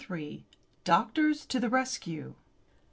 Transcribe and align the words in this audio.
DOCTORS 0.83 1.45
TO 1.45 1.59
THE 1.59 1.69
RESCUE! 1.69 2.33